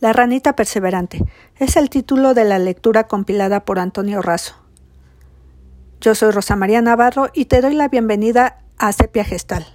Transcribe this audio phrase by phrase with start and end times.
[0.00, 1.24] La ranita perseverante
[1.56, 4.54] es el título de la lectura compilada por Antonio Razo.
[6.00, 9.66] Yo soy Rosa María Navarro y te doy la bienvenida a Sepia Gestal,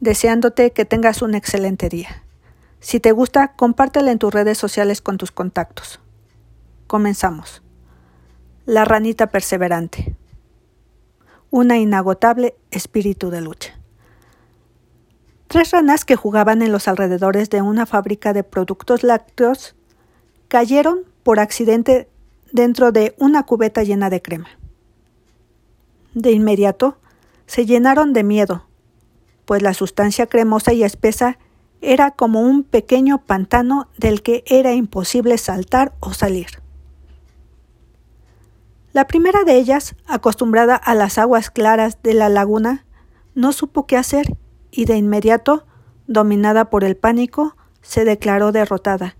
[0.00, 2.24] deseándote que tengas un excelente día.
[2.80, 6.00] Si te gusta, compártela en tus redes sociales con tus contactos.
[6.88, 7.62] Comenzamos.
[8.66, 10.16] La ranita perseverante.
[11.50, 13.81] Una inagotable espíritu de lucha.
[15.52, 19.74] Tres ranas que jugaban en los alrededores de una fábrica de productos lácteos
[20.48, 22.08] cayeron por accidente
[22.52, 24.48] dentro de una cubeta llena de crema.
[26.14, 26.96] De inmediato
[27.44, 28.64] se llenaron de miedo,
[29.44, 31.36] pues la sustancia cremosa y espesa
[31.82, 36.62] era como un pequeño pantano del que era imposible saltar o salir.
[38.94, 42.86] La primera de ellas, acostumbrada a las aguas claras de la laguna,
[43.34, 44.34] no supo qué hacer
[44.72, 45.64] y de inmediato,
[46.08, 49.16] dominada por el pánico, se declaró derrotada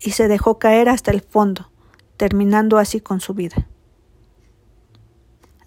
[0.00, 1.70] y se dejó caer hasta el fondo,
[2.16, 3.68] terminando así con su vida.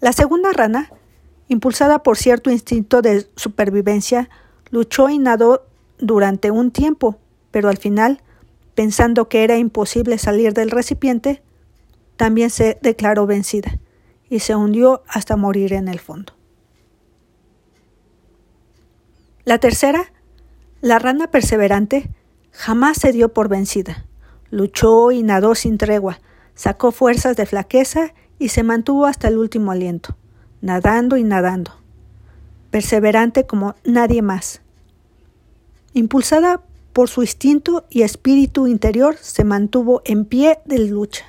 [0.00, 0.90] La segunda rana,
[1.48, 4.30] impulsada por cierto instinto de supervivencia,
[4.70, 5.66] luchó y nadó
[5.98, 7.18] durante un tiempo,
[7.50, 8.22] pero al final,
[8.74, 11.42] pensando que era imposible salir del recipiente,
[12.16, 13.78] también se declaró vencida
[14.30, 16.32] y se hundió hasta morir en el fondo.
[19.44, 20.12] La tercera,
[20.82, 22.10] la rana perseverante,
[22.52, 24.04] jamás se dio por vencida.
[24.50, 26.20] Luchó y nadó sin tregua,
[26.54, 30.16] sacó fuerzas de flaqueza y se mantuvo hasta el último aliento,
[30.60, 31.72] nadando y nadando,
[32.70, 34.60] perseverante como nadie más.
[35.94, 36.60] Impulsada
[36.92, 41.24] por su instinto y espíritu interior, se mantuvo en pie de lucha.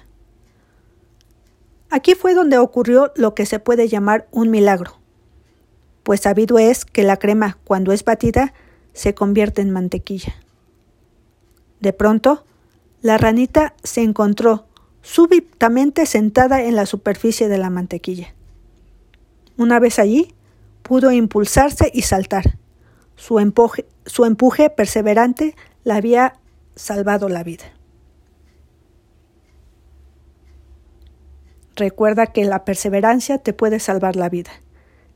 [1.90, 5.01] Aquí fue donde ocurrió lo que se puede llamar un milagro
[6.12, 8.54] pues sabido es que la crema, cuando es batida,
[8.92, 10.36] se convierte en mantequilla.
[11.80, 12.44] De pronto,
[13.02, 14.66] la ranita se encontró
[15.02, 18.36] súbitamente sentada en la superficie de la mantequilla.
[19.56, 20.36] Una vez allí,
[20.82, 22.58] pudo impulsarse y saltar.
[23.16, 26.34] Su empuje, su empuje perseverante la había
[26.76, 27.72] salvado la vida.
[31.78, 34.52] Recuerda que la perseverancia te puede salvar la vida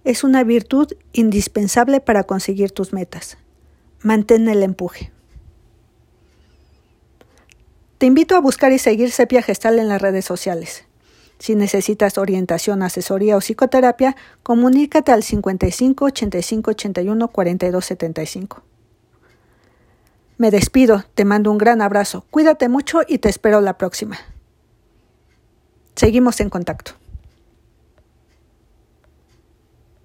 [0.06, 3.38] es una virtud indispensable para conseguir tus metas.
[4.02, 5.12] Mantén el empuje.
[7.98, 10.86] Te invito a buscar y seguir Sepia Gestal en las redes sociales.
[11.40, 18.64] Si necesitas orientación, asesoría o psicoterapia, comunícate al 55 85 81 42 75.
[20.38, 24.18] Me despido, te mando un gran abrazo, cuídate mucho y te espero la próxima.
[25.96, 27.05] Seguimos en contacto.